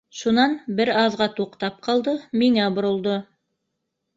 Шунан 0.19 0.55
бер 0.79 0.91
аҙға 1.01 1.27
туҡтап 1.39 1.77
ҡалды, 1.89 2.17
миңә 2.45 2.71
боролдо. 2.79 3.21